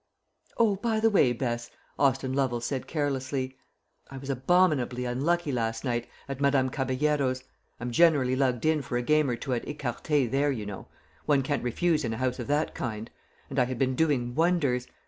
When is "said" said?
2.59-2.87